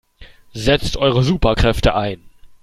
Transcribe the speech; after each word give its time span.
Setzt 0.55 0.97
eure 0.97 1.21
Superkräfte 1.21 1.93
ein! 1.93 2.23